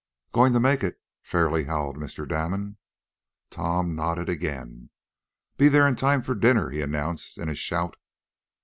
[0.31, 2.27] "Going to make it?" fairly howled Mr.
[2.27, 2.77] Damon.
[3.51, 4.89] Tom nodded again.
[5.57, 7.95] "Be there in time for dinner," he announced in a shout.